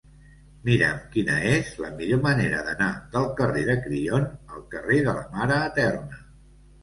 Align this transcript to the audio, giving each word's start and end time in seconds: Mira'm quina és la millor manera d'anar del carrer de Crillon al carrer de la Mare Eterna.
Mira'm 0.67 1.01
quina 1.15 1.33
és 1.49 1.67
la 1.83 1.89
millor 1.99 2.21
manera 2.23 2.63
d'anar 2.69 2.87
del 3.17 3.29
carrer 3.41 3.65
de 3.67 3.75
Crillon 3.83 4.25
al 4.55 4.65
carrer 4.75 4.97
de 5.09 5.15
la 5.19 5.27
Mare 5.35 5.59
Eterna. 5.69 6.19